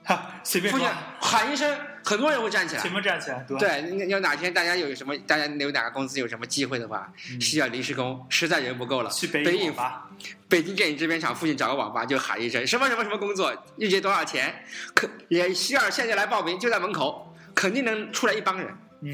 [0.08, 0.74] 哈，随便
[1.20, 2.90] 喊一声，很多人会站起来全。
[2.90, 10.08] 部站起来，对要哪天大家有什么，大家有哪个公司有什么机会的话，嗯需要临时工，实在人不够了，去北北影吧，
[10.48, 19.12] 北京电影制片厂附近找个网吧，就喊一声什么什么什么工作，预计多少钱，可也需要现在来报名，就在门口，肯定能出来一帮人嗯，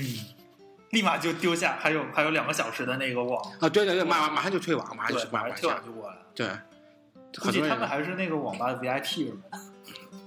[0.90, 3.68] 立马就丢下，还有还有两个小时的那个网，啊！
[3.68, 6.22] 对对对，马马上就退网，马上就，马上马上退网就过来了。
[6.36, 6.48] 对，
[7.40, 9.32] 估计他们还是那个网吧的 VIP。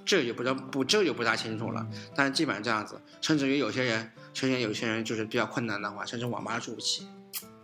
[0.08, 7.06] 这就不知道不这就不大清楚了，但是基本上这样子，甚至于有些人，甚至有些人就是比较困难的话，甚至网吧住不起，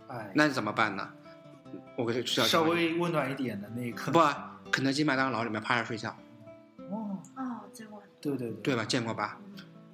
[0.08, 1.10] 哎，那怎么办呢？
[1.96, 2.12] 我
[2.46, 6.10] 稍微温暖一点的那个，不啊，肯德基、麦当劳里面趴着睡觉。
[6.90, 8.84] 哦，哦，见过对对对吧？
[8.84, 9.38] 见过吧？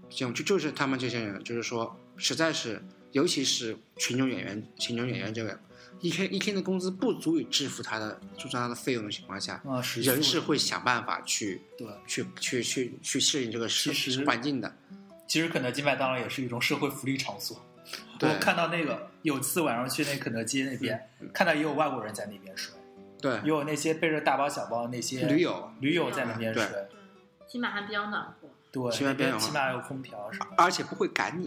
[0.09, 2.83] 就就就是他们这些人，就是说，实在是，
[3.13, 5.59] 尤其是群众演员，群众演员这个
[6.01, 11.87] 一天一天的工资不足以支付他的支付他的费用的情况下，啊，是人是会想办法去对。
[12.07, 14.75] 去去去去适应这个其社实环境的。
[15.27, 17.61] 其实肯德基、麦当劳也是一种社会福利场所。
[18.21, 22.75] 我看到那个有次晚上去那肯德基那边，看到也有外国人在那边睡，
[23.21, 26.65] 对也，有那些背着大包小包那些驴友，驴友在那边睡。
[26.67, 26.89] 对，
[27.49, 28.49] 起码还比较暖和。
[28.71, 31.47] 对，起码那边边有起码有空调什么而且不会赶你，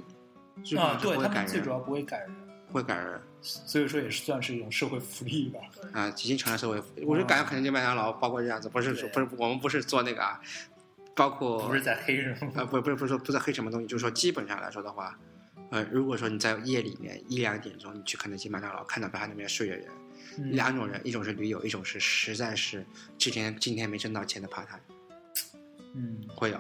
[0.78, 5.60] 啊，对他们最主要不会赶人，不会感人所以说也是算是一种社会福利吧。
[5.94, 7.06] 啊，已经成了社会福利。
[7.06, 10.42] 我是感觉肯德基、麦当劳，包括这样子，不是说不是我们不是做那个啊，
[11.16, 12.36] 包括不是在黑人。
[12.56, 15.18] 啊，不不是不是说不在黑什么东西，就是说基本上来说的话，
[15.70, 19.88] 呃，如果说你在夜里面一两点钟你去肯德基、麦当劳看到他那边睡的人，
[20.40, 22.86] 嗯两种人，一种是驴友，一种是实在是
[23.20, 24.80] 之前今天没挣到钱的趴摊，
[25.94, 26.60] 嗯会有，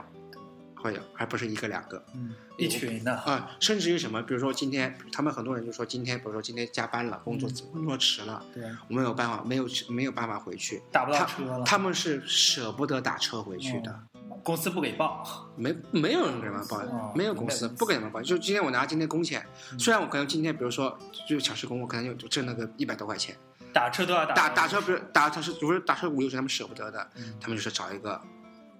[0.83, 3.15] 会有，而不是一个两个嗯，一群的。
[3.15, 11.63] 啊、甚至于什么，比如说今天他们很多人就说今天，比如说今天加班了，工作嗯工作迟了，对，我没有办法，没有没有办法回去，打不到车了。
[11.63, 13.91] 他们是舍不得打车回去的。
[13.91, 15.23] 嗯公司不给报。
[15.55, 18.21] 没没有人给他们报哦，没有公司不给他们报。
[18.21, 20.97] 就今天我拿今天工钱，嗯虽然我可能今天比如说
[21.29, 23.37] 就小时工，我可能就挣那个一百多块钱，
[23.71, 28.19] 打车都要打打打车不是打车是，如果打车五六十他们舍不得的，嗯他们就是找一个，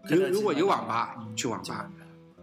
[0.04, 1.90] 如如果有网吧嗯去网吧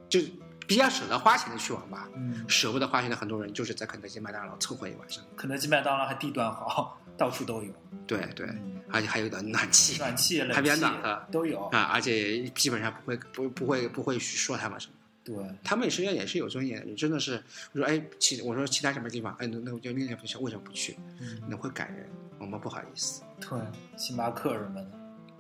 [0.09, 0.20] 就
[0.66, 5.23] 比较舍得花钱的去网吧，嗯，舍不得花钱的很多人就是在肯德基、麦当劳凑合一晚上。
[5.37, 7.73] 肯德基、麦当劳还地段好，到处都有。
[8.07, 11.64] 对对，嗯而且还有点暖气暖气、冷还比较暖和都有。
[11.66, 14.94] 啊，而且基本上不会不不会不会去说他们什么。
[15.23, 17.42] 对，他们实际上也是有尊严的，你真的是
[17.73, 20.96] 我说哎，其我说其他什么地方，哎，那那我就另外不去，为什么不去？
[21.20, 23.23] 嗯那会赶人，我们不好意思。
[23.40, 23.59] 对，
[23.96, 24.90] 星巴克什么的，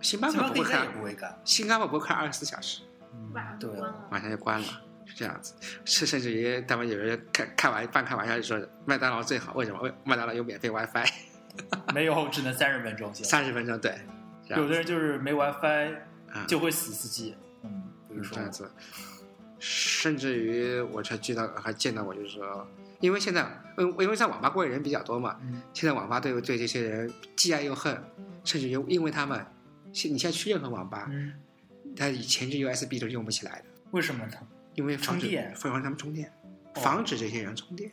[0.00, 1.38] 星巴克不会开也不会干。
[1.44, 2.82] 新加坡不会开二十四小时，
[3.12, 4.08] 嗯晚上就对关了。
[4.10, 4.66] 晚上就关了，
[5.06, 5.54] 是这样子。
[5.84, 9.80] 甚甚至于他们有人开开玩半开玩笑就说麦当劳最好，为什么？
[9.82, 11.06] 为麦当劳有免费 WiFi，
[11.94, 13.14] 没有只能三十分钟。
[13.14, 13.98] 三十分钟对，
[14.48, 15.94] 有的人就是没 WiFi
[16.32, 17.36] 啊就会死司机。
[17.62, 18.70] 嗯，比如说这样子。
[19.62, 22.66] 甚至于我才知道还见到过，就是说，
[23.00, 28.02] 因为现在，因因为在网吧过的人比较多嘛，嗯现在网吧对对这些人既爱又恨，
[28.42, 29.44] 甚至于因为他们，
[29.92, 31.34] 现你现在去任何网吧，嗯，
[31.96, 34.32] 它以前置 USB 都是用不起来的，为什么呢？
[34.74, 36.32] 因为防止充电防止他们充电，
[36.74, 37.90] 哦防止这些人充电，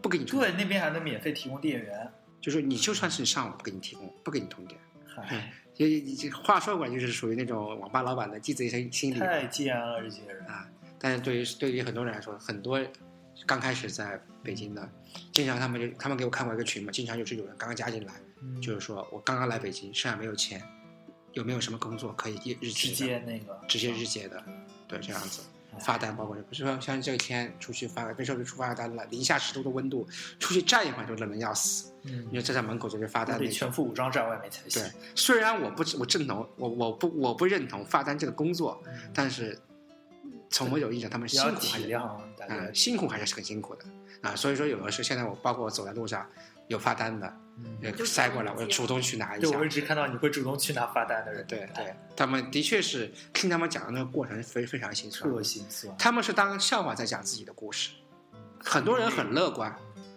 [0.00, 2.10] 不给你充电，对，那边还能免费提供电源。
[2.40, 4.80] 就是你就算是上网不给你提供，不给你充电。
[5.04, 10.46] 嗨，也也也话说过来，就是属于那种网吧老板的鸡贼心心理太贱了，这些人。
[10.46, 10.68] 啊。
[10.98, 12.80] 但是对于对于很多人来说，很多
[13.44, 14.88] 刚开始在北京的，
[15.32, 20.62] 经常他们就他们给我看过一个群嘛，经常就是有人刚刚加进来，嗯就是说我刚刚来北京，身上没有钱，
[21.36, 24.42] 有没有什么工作可以日日直接那个直接日结的，
[24.88, 25.42] 对，这样子
[25.74, 30.08] 哎发单，包括不是说像这一天出去发个，比如说就出发单了，零下十度的温度，
[30.40, 33.46] 出去站一会儿就冷的要死，嗯你，就站在门口就是发单得。
[33.48, 39.58] 全副武装站外面才行对。，虽然我不我认同我我不我不认同发单这个工作，嗯但是
[40.48, 43.84] 从某种意义上，他们辛苦还是体谅大家嗯，辛苦还是很辛苦的
[44.22, 44.34] 啊。
[44.34, 46.26] 所以说，有的时候现在我包括我走在路上
[46.68, 47.26] 有发单的，
[47.58, 49.64] 嗯呃就塞过来，我就主动去拿一对，下我。
[49.64, 55.96] 一直看到你会主动去拿发单的人，对对，他们的确是听他们讲的那个过程非非常心酸，特心酸。
[55.96, 57.90] 他们是当笑话在讲自己的故事，
[58.58, 59.74] 很多人很乐观，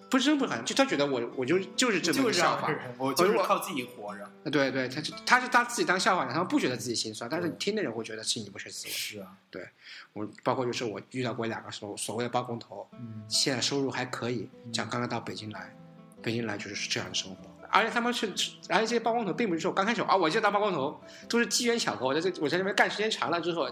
[0.10, 4.28] 不是真不很，就他觉得我我就就是这么就是这个笑话我就是靠自己活着。
[4.52, 8.92] 对对，他是他是当自己当笑话讲，他们不觉得自己心酸，但是你听的人会觉得心里不是滋味。
[8.92, 9.68] 是啊，对
[10.14, 15.76] 我包括就是我遇到过两个所所谓的包工头，嗯，现在收入还可以，讲刚刚到北京来，
[16.22, 17.38] 北京来就是这样的生活，
[17.70, 18.28] 而且他们是，
[18.70, 23.70] 而且这些包工头并不是说刚开始啊我就当包工头，都是机缘巧合，我在这我在这边干时间长了之后，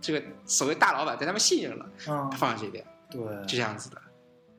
[0.00, 4.00] 这个所谓大老板对他们信任了，嗯他，放在这边，对，就这样子的，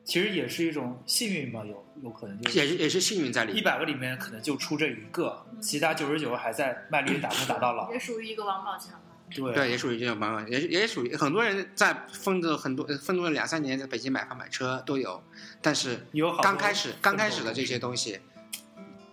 [0.04, 3.60] 其实也是一种幸运吧，有有可能就是也是也是幸运在里面。
[3.60, 7.98] 一百个里面可能就出这一个，其他九十九个还在卖力打 工打到老也。
[7.98, 9.52] 属于一个王宝强了。
[9.52, 15.22] 对对，也属于这种方法，也也属于很多人在奋斗很多奋斗了两三年，在北京买房买车都有，
[15.60, 18.20] 但是有好刚开始刚开始的这些东西，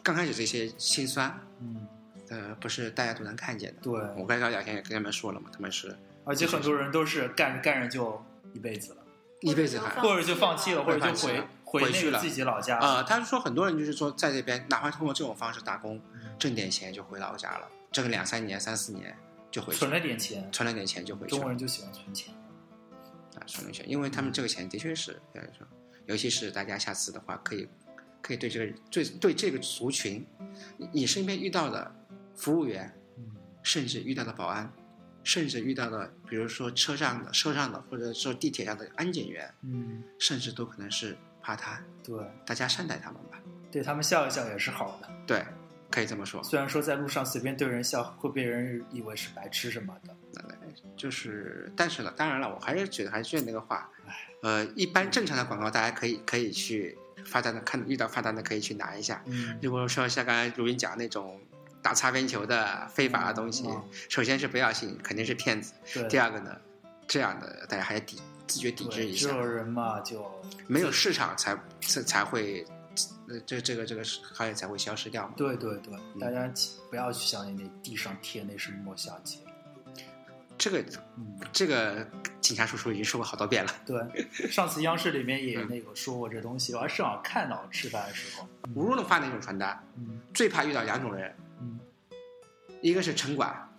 [0.02, 1.88] 刚开始这些辛酸，嗯，
[2.30, 3.82] 呃，不是大家都能看见的。
[3.82, 8.24] 对，我刚才聊天也跟他们说了嘛，他们是而且很多人都是干着干着就
[8.54, 8.98] 一辈子了，
[9.42, 12.80] 一辈子还或者就放弃了，或者就回回回去了那个自己老家。
[12.80, 19.16] 呃，他是说很多人就是说在这边，哪怕通过这种方式打工，嗯挣点钱就回老家了，挣个两三年、三四年
[19.52, 22.34] 就回去存了点钱，存了点钱就回去中国人就喜欢存钱。
[23.36, 25.68] 啊，存了钱，因为他们这个钱的确是，呃说
[26.06, 27.68] 尤其是大家下次的话，可以
[28.22, 30.26] 可以对这个对对这个族群，
[30.78, 31.94] 你你身边遇到的
[32.36, 34.72] 服务员，嗯，甚至遇到的保安，
[35.24, 43.42] 甚至遇到的比如说车上的车上的或者说地铁上的安检员，嗯，甚至都可能是怕他，对，大家善待他们吧。
[43.72, 45.10] 对他们笑一笑也是好的。
[45.28, 45.44] 对，
[45.96, 46.44] 可以这么说。
[46.44, 50.14] 虽然说在路上随便对人笑会被人以为是白痴什么的，
[50.98, 53.90] 就是，但是呢，当然了，我还是觉得还是觉得那个话，
[54.44, 59.24] 呃，一般正常的广告大家可以可以去发单的，看遇到发单的可以去拿一下。
[59.26, 61.40] 嗯，如果说像刚才如云讲那种
[61.82, 65.74] 打擦边球的非法的东西，嗯首先是不要信，肯定是骗子。
[66.10, 66.58] 第二个呢，
[67.08, 70.30] 这样的大家还是抵自觉抵制一下，对这种人嘛就
[70.68, 72.66] 没有市场才才才会，
[73.30, 75.34] 呃，这这个这个行业才会消失掉嘛。
[75.36, 76.52] 对对对，大家
[76.90, 79.38] 不要去相信那地上贴那什么莫小姐。
[80.58, 80.80] 这个
[81.18, 82.08] 嗯，这个
[82.40, 83.72] 警察叔叔已经说过好多遍了。
[83.86, 88.48] 对，上次央视里面也嗯那个说过这东西，我还正好看到吃饭的时候。
[88.74, 91.80] 无论发哪种传单，嗯最怕遇到两种人，嗯
[92.82, 93.70] 一个是城管，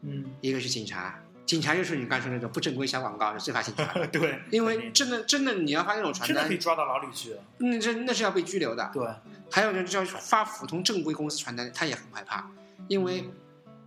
[0.00, 1.21] 嗯，一个是警察。
[1.44, 3.84] 警察就是你刚才说那种不正规小广告，是最怕警察。
[4.12, 7.36] 对，因为真的真的你要发那种传单真的可以，抓到牢里去。
[7.58, 8.90] 那这那是要被拘留的。
[8.92, 9.06] 对，
[9.50, 12.48] 还有人就要发普通正规公司传单，他也很害怕，
[12.88, 13.28] 因为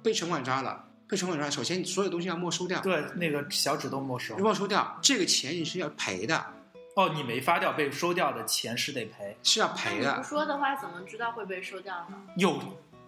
[0.04, 4.38] 被城管抓了，被城管抓，首先所有东西要没收掉，对，那个小纸都没收。
[4.38, 6.46] 没收掉，这个钱你是要赔的，
[6.96, 10.24] 哦，你没发掉被收掉的钱是得赔，是要赔的不。
[10.24, 12.18] 说的话，怎么知道会被收掉呢？
[12.38, 12.60] 有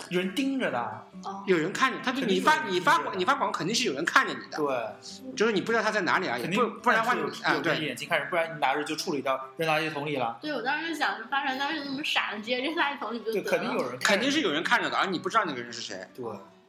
[0.10, 1.08] 人盯着的。
[1.24, 10.38] 哦，有人看着，他就你发你发你发广告肯定是有人看着你的，对，就是你不知道他在哪里而已，不不然的话有你啊对，眼睛看着，不然你拿着就处理到扔垃圾桶里了。
[10.42, 13.58] 对，我当时就想，发传单是那么傻的，直接扔垃圾桶里就对，得了。
[13.58, 16.26] 肯定有人看着，肯定是有人看着的，而你不知道那个人是谁，对，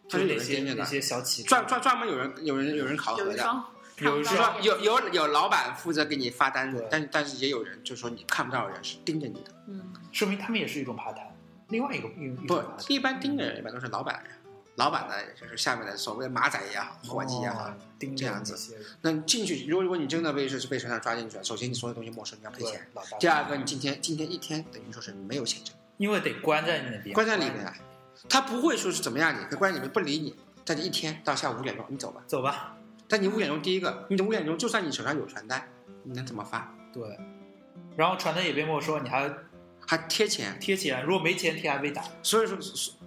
[0.09, 3.65] 他是有些人盯着的那些小企专专专门有人有人有人考核的。
[4.01, 4.25] 有有
[4.63, 11.27] 有有有老板负责给你发单子对，但但是也有人就是说你看不到的人是盯着你的，嗯，说明他们也是一种爬谈。
[11.69, 14.39] 另外一个不一般盯的人一般都是老板的人，
[14.77, 22.89] 老板呢就是下面的所谓的马仔也好，伙计也好哦，盯这样子那你进去，如果如果你真的被是被车上抓进去了，首先你所有东西没收，你要赔钱。
[23.21, 27.73] 第二个，你今天今天一天等于说是没有钱挣，因为得关在那边，关在里面，
[28.29, 32.23] 他不会说是怎么样，你他关在里面不理你，但你一天到下午五点钟你走吧。
[32.27, 32.75] 走吧。
[33.09, 35.69] 但你五点钟第一个，你的五点钟就算你手上有传单，
[36.05, 36.75] 你能怎么发？
[36.93, 37.19] 对，
[37.97, 39.31] 然后传单也被没收，你还
[39.89, 42.05] 还贴钱，贴钱，如果没钱贴还被打。
[42.23, 42.59] 所以说，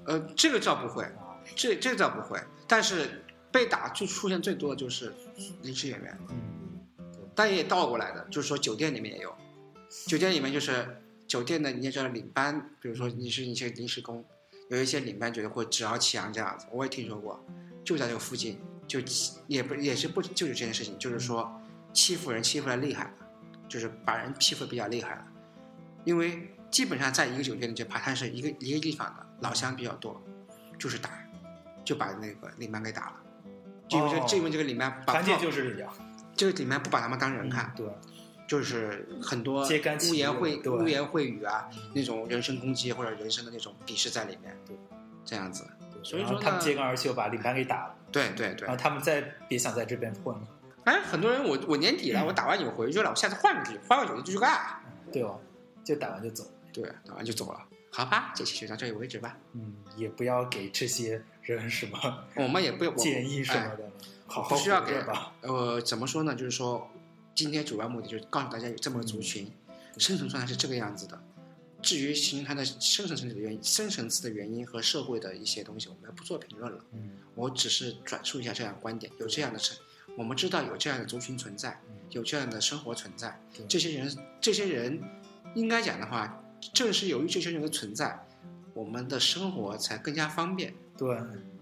[0.05, 5.13] 呃，这个倒不会，啊，这这个倒不会，但是被打就出现最多的就是
[5.61, 6.81] 临时演员，嗯，
[7.35, 9.31] 但也倒过来的，就是说酒店里面也有，
[10.07, 14.25] 酒店里面就是酒店的你也知道领班，比如说你是一些临时工，
[14.71, 17.39] 有一些领班觉得会趾高气扬这样子，我也听说过，
[17.83, 18.99] 就在这个附近，就
[19.45, 21.61] 也不也是不就是这件事情，就是说
[21.93, 23.11] 欺负人欺负的厉害了，
[23.69, 25.27] 就是把人欺负的比较厉害了，
[26.05, 30.19] 因为基本上在一个酒店里，就爬山是一个一个地方的老乡比较多，
[30.79, 31.09] 就是打，
[31.83, 33.15] 就把那个领班给打了，
[33.89, 35.93] 就因为就因为这个领班把关键就是这样，
[36.33, 37.85] 这个领班不把他们当人看，对，
[38.47, 44.77] 就是很多污言秽对污言秽语啊，那种人身攻击或者人身的那种鄙视在里面，对，
[45.25, 45.67] 这样子，
[46.01, 48.65] 所以说他们揭竿而起，把领班给打了，对对对。
[48.65, 50.47] 然后，他们再别想在这边混了，
[50.85, 55.37] 哎，很多人我我年底了，我打完你们回去了，我下次换个地换个酒店继续干，对哦？
[55.83, 61.99] 就打完就走，对，打完就走了，好吧，这期就到这里为止吧，嗯，也不要给这些人什么
[62.35, 63.91] 我们也不我建议什么哎的了，
[64.27, 66.33] 好好不需要给吧，呃，怎么说呢？
[66.35, 66.89] 就是说，
[67.35, 69.51] 今天主要目的就是告诉大家有这么个族群，
[69.97, 71.21] 生存状态是这个样子的。
[71.81, 76.79] 至于形成它的深层次的原因、深层次的原因和社会的一些东西，我们不做评论了。
[76.93, 79.75] 嗯我只是转述一下这样的观点，有这样的成，
[80.15, 83.41] 我们知道有这样的族群存在，有这样的生活存在。
[83.67, 85.01] 这些人，这些人，
[85.55, 86.43] 应该讲的话，
[86.73, 88.25] 正是由于这些人的存在，
[88.73, 91.15] 我们的生活才更加方便对，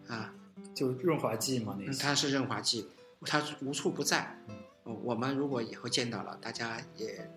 [0.08, 0.34] 啊。
[0.76, 2.88] 就润滑剂嘛那它是润滑剂，
[3.26, 4.38] 它无处不在。
[4.48, 7.30] 嗯呃我们如果以后见到了，大家也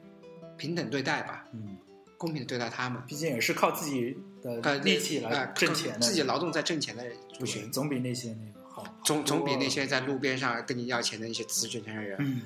[0.57, 1.77] 平等对待吧，嗯，
[2.17, 3.03] 公平的对待他们。
[3.07, 12.43] 毕竟也是靠自己呃的，力气来呃挣钱的，自己劳动在挣钱的族对群，总比那些那个好，总总比那些在路边上跟你要钱的那些资卷钱的人嗯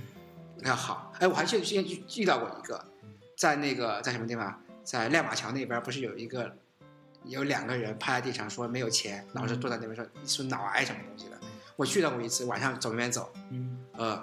[0.64, 1.12] 要好。
[1.18, 2.82] 哎，我还记得之前遇遇到过一个，
[3.36, 6.56] 在那个在什么地方，在亮马桥那边，不是有一个
[7.24, 11.36] 有两个人趴在地上说没有钱，然后就坐在那边说你是脑癌什么东西的。
[11.74, 14.16] 我去到过一次，晚上走那边走，嗯呃，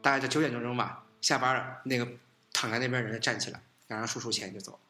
[0.00, 2.08] 大概在九点钟钟吧，下班了，那个
[2.52, 4.80] 躺在那边人就站起来，然后数数钱就走。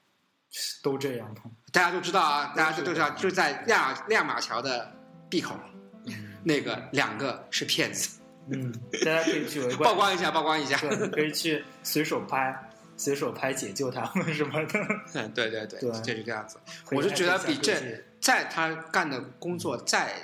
[0.82, 1.40] 都这样的，
[1.72, 4.94] 大家都知道啊，大家都都知道，就在亮亮马桥的
[5.28, 5.58] 闭口，
[6.06, 8.72] 嗯那个两个是骗子，嗯，
[9.04, 10.78] 大家可以去围观，曝光一下，曝光一下。
[10.78, 12.56] 对，可以去随手拍，
[12.96, 14.80] 随手拍解救他们什么的，
[15.14, 16.58] 嗯，对对对，对就是这样子。
[16.92, 20.14] 我是觉得比这在他干的工作再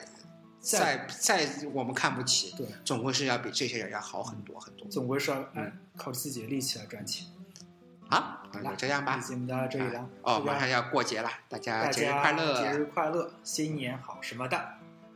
[0.61, 4.87] 再再再我们看不起，对，总归是要比这些人要好很多很多。
[4.89, 7.27] 总归是要嗯靠自己的力气来赚钱。
[8.09, 9.19] 好，那就这样吧。
[9.19, 14.57] 节目到这里了，哦，大家马上要过节了，大家节日快乐节日快乐，新年好什么的。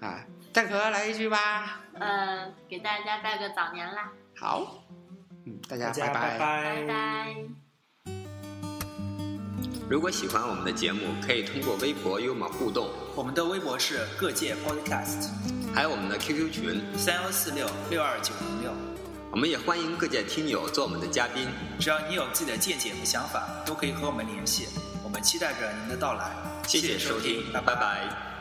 [0.01, 0.23] 啊！
[0.53, 1.81] 蛋壳来一句吧。
[1.95, 5.04] 嗯，给大家拜个早年啦，好，嗯，
[5.69, 7.37] 大家大家拜拜拜。
[9.89, 15.29] 如果喜欢我们的节目，可以通过微博与我们互动，我们的微博是各界 Podcast
[15.75, 16.83] 还有我们的 QQ 群。
[16.97, 18.73] 三幺四六六二九零六，
[19.31, 21.49] 我们也欢迎各界听友做我们的嘉宾。
[21.79, 24.69] 只要你有自己的见解和想法，都可以和我们联系。
[25.03, 26.31] 我们期待着您的到来。
[26.67, 28.34] 谢谢收听，拜拜拜